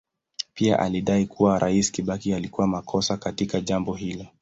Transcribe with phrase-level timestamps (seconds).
[0.53, 4.25] Pia alidai kuwa Rais Kibaki alikuwa makosa katika jambo hilo.